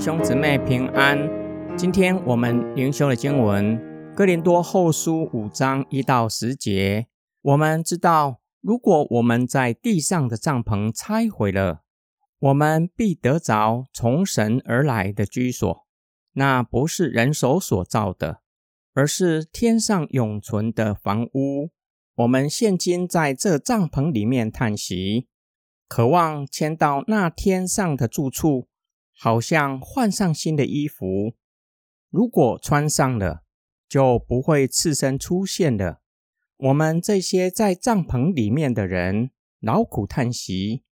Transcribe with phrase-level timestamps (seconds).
[0.00, 1.28] 兄姊妹平安。
[1.76, 3.78] 今天我们灵修的经文
[4.14, 7.06] 《哥林多后书》五章一到十节。
[7.42, 11.82] 我们知道，如果我们在地上的帐篷拆毁了，
[12.38, 15.86] 我们必得着从神而来的居所。
[16.32, 18.40] 那不是人手所造的，
[18.94, 21.68] 而是天上永存的房屋。
[22.14, 25.28] 我们现今在这帐篷里面叹息，
[25.86, 28.69] 渴望迁到那天上的住处。
[29.22, 31.34] 好像换上新的衣服，
[32.08, 33.42] 如果穿上了，
[33.86, 36.00] 就不会刺身出现了。
[36.56, 39.30] 我们这些在帐篷里面的人，
[39.60, 40.84] 劳苦叹息，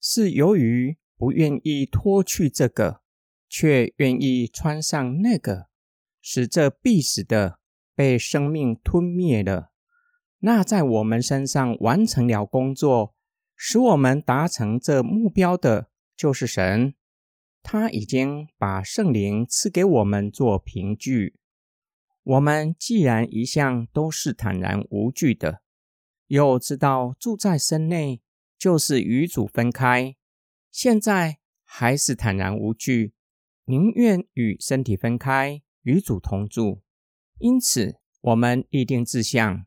[0.00, 3.00] 是由于不愿意脱去这个，
[3.48, 5.66] 却愿意穿上那个，
[6.20, 7.58] 使这必死的
[7.96, 9.72] 被生命吞灭了。
[10.38, 13.16] 那在我们身上完成了工作，
[13.56, 16.94] 使我们达成这目标的，就是神。
[17.62, 21.36] 他已经把圣灵赐给我们做凭据。
[22.24, 25.62] 我们既然一向都是坦然无惧的，
[26.26, 28.22] 又知道住在身内
[28.58, 30.16] 就是与主分开，
[30.70, 33.14] 现在还是坦然无惧，
[33.64, 36.82] 宁愿与身体分开，与主同住。
[37.38, 39.66] 因此，我们立定志向，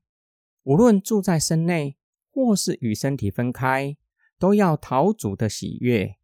[0.63, 1.97] 无论住在身内
[2.31, 3.97] 或是与身体分开，
[4.39, 6.15] 都要讨主的喜悦。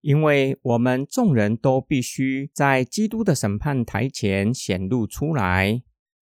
[0.00, 5.82] 因为我们众人都必须在基督的审判台前显露出来，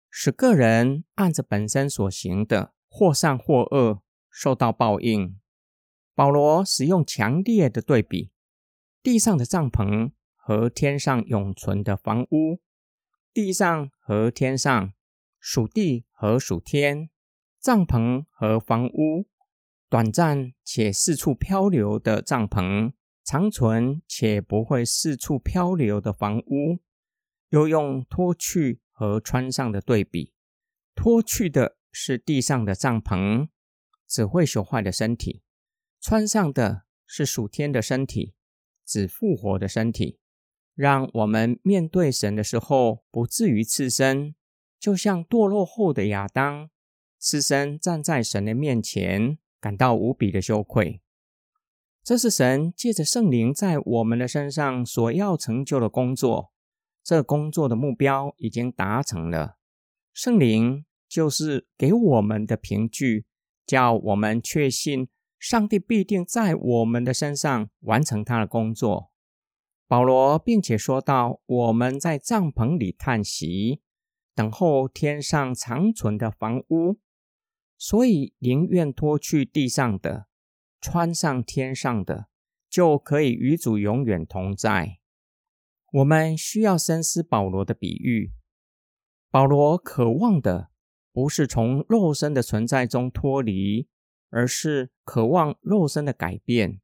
[0.09, 5.39] 使个人按着本身所行的，或善或恶，受到报应。
[6.15, 8.31] 保罗使用强烈的对比：
[9.03, 12.61] 地上的帐篷和天上永存的房屋；
[13.33, 14.93] 地上和天上，
[15.39, 17.09] 属地和属天；
[17.61, 19.27] 帐篷和房屋，
[19.89, 22.93] 短暂且四处漂流的帐篷。
[23.31, 26.81] 长存且不会四处漂流的房屋，
[27.51, 30.33] 又用脱去和穿上的对比。
[30.97, 33.47] 脱去的是地上的帐篷，
[34.05, 35.43] 只会朽坏的身体；
[36.01, 38.35] 穿上的是属天的身体，
[38.85, 40.19] 只复活的身体。
[40.75, 44.35] 让我们面对神的时候，不至于刺身，
[44.81, 46.69] 就像堕落后的亚当，
[47.17, 51.01] 刺身站在神的面前，感到无比的羞愧。
[52.11, 56.51] 这是神借着圣灵在我们的身上所要成就的工作，
[57.05, 59.59] 这工作的目标已经达成了。
[60.13, 63.27] 圣灵就是给我们的凭据，
[63.65, 69.13] 叫我们确信上帝必定在我们的身上完成他的工作。
[69.87, 73.83] 保罗并且说到，我们在帐篷里叹息，
[74.35, 76.99] 等候天上长存的房屋，
[77.79, 80.27] 所以宁愿脱去地上的。
[80.81, 82.29] 穿上天上的，
[82.69, 84.99] 就可以与主永远同在。
[85.93, 88.33] 我们需要深思保罗的比喻。
[89.31, 90.71] 保罗渴望的
[91.13, 93.89] 不是从肉身的存在中脱离，
[94.31, 96.81] 而是渴望肉身的改变，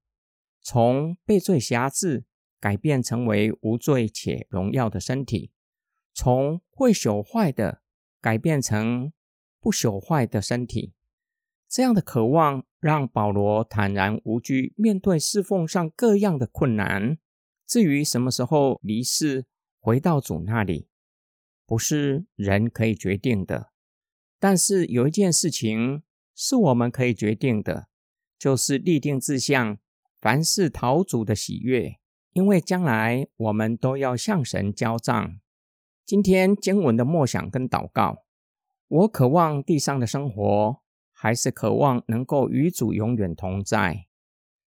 [0.61, 2.25] 从被罪辖制
[2.61, 5.53] 改变成为无罪且荣耀的身体，
[6.13, 7.83] 从会朽坏的
[8.21, 9.13] 改变成
[9.61, 10.93] 不朽坏的身体。
[11.69, 17.19] 这样的渴望让保罗坦然无惧面对侍奉上各样的困难。
[17.67, 19.47] 至于什么时候离世
[19.81, 20.87] 回到主那里，
[21.67, 23.73] 不是人可以决定的。
[24.39, 27.89] 但是有一件事情是我们可以决定的，
[28.39, 29.79] 就是立定志向，
[30.21, 31.99] 凡事讨主的喜悦，
[32.35, 35.41] 因为将来我们都要向神交账。
[36.05, 38.23] 今天经文的默想跟祷告，
[38.87, 40.81] 我渴望地上的生活。
[41.19, 44.07] 还是渴望能够与主永远同在。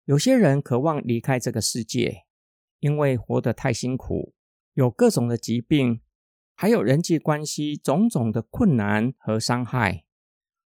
[0.05, 2.23] 有些人渴望离开这个世界，
[2.79, 4.33] 因为活得太辛苦，
[4.73, 5.99] 有各种的疾病，
[6.55, 10.05] 还有人际关系种种的困难和伤害。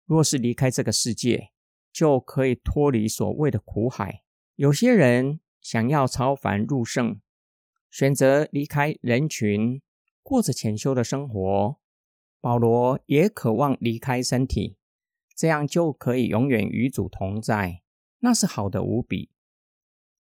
[0.05, 1.53] 若是离开这个世界，
[1.91, 4.23] 就可以脱离所谓的苦海。
[4.57, 7.23] 有些人想要超凡入圣，
[7.91, 9.81] 选择离开人群，
[10.23, 11.81] 过着潜修的生活。
[12.43, 14.77] 保罗也渴望离开身体。
[15.41, 17.81] 这样就可以永远与主同在，
[18.19, 19.31] 那是好的无比。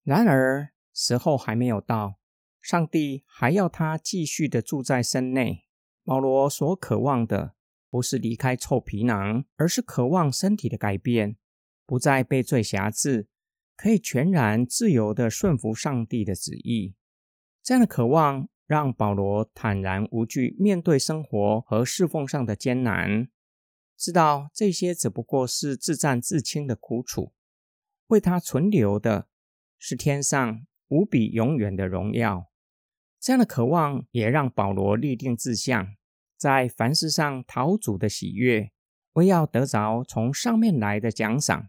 [0.02, 2.18] 然而时候还没有到，
[2.62, 5.66] 上帝还要他继续的住在身内。
[6.06, 7.54] 保罗所渴望的
[7.90, 11.36] 不是离开臭皮囊，而是渴望身体的改变，
[11.84, 13.28] 不再被罪辖制，
[13.76, 16.94] 可以全然自由的顺服上帝的旨意。
[17.62, 23.28] 这样的渴望让保罗坦然无惧面对生活和侍奉上的艰难。
[24.00, 27.34] 知道这些只不过是自战自清的苦楚，
[28.06, 29.28] 为他存留的
[29.78, 32.46] 是天上无比永远的荣耀。
[33.20, 35.94] 这样的渴望也让保罗立定志向，
[36.38, 38.72] 在凡事上讨主的喜悦，
[39.12, 41.68] 为要得着从上面来的奖赏。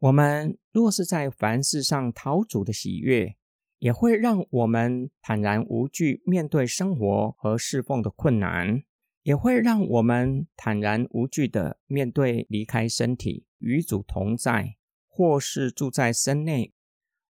[0.00, 3.38] 我们若是在凡事上讨主的喜悦，
[3.78, 8.82] 也会让我们坦然无惧面对生活和侍奉的困难，
[9.22, 14.76] 也会让我们坦然无惧的面对离开身体与主同在，
[15.08, 16.72] 或是住在身内，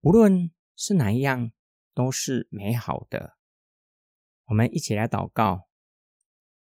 [0.02, 1.52] 无论是哪一样，
[1.94, 3.38] 都是美好的。
[4.46, 5.68] 我们一起来祷告：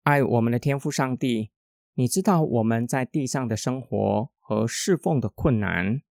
[0.03, 1.51] 爱我们的天父上帝，
[1.95, 4.35] 你知道我们在地上的生活。
[4.47, 6.03] 和侍奉的困难，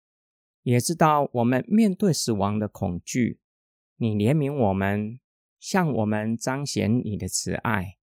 [0.63, 3.39] 也知道我们面对死亡的恐惧。
[3.97, 5.19] 你怜悯我们，
[5.59, 7.99] 向我们彰显你的慈爱，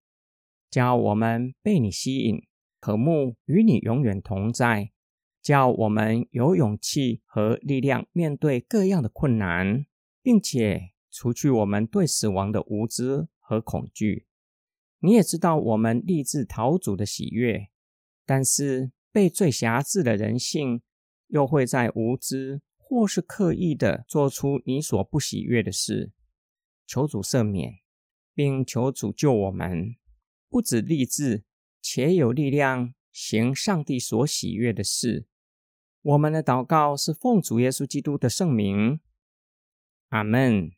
[0.71, 2.47] 叫我们被你吸引，
[2.79, 4.93] 渴慕与你永远同在，
[5.43, 9.85] 叫我们有勇气和力量面对各样的困难，
[10.23, 14.27] 并且除去我们对死亡的无知和恐惧。
[15.01, 17.69] 你也知道我们立志逃主的喜悦，
[18.25, 18.93] 但是。
[19.13, 20.83] 被最狭制的人性，
[21.27, 26.13] 又会在无知或是刻意的做出你所不喜悦的事。
[26.87, 27.81] 求主赦免，
[28.37, 29.97] 并求主救我们，
[30.51, 31.45] 不止立志，
[31.81, 35.27] 且有力量行上帝所喜悦的事。
[36.03, 38.99] 我们的祷告是奉主耶稣基督的圣名，
[40.09, 40.73] 阿门。